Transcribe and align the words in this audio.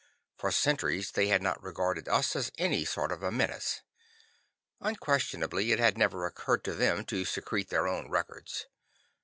For 0.35 0.51
centuries 0.51 1.11
they 1.11 1.27
had 1.27 1.43
not 1.43 1.61
regarded 1.61 2.09
us 2.09 2.35
as 2.35 2.51
any 2.57 2.85
sort 2.85 3.11
of 3.11 3.21
a 3.21 3.29
menace. 3.29 3.83
Unquestionably 4.79 5.71
it 5.71 5.77
had 5.77 5.95
never 5.95 6.25
occurred 6.25 6.63
to 6.63 6.73
them 6.73 7.05
to 7.05 7.23
secrete 7.23 7.69
their 7.69 7.87
own 7.87 8.09
records. 8.09 8.65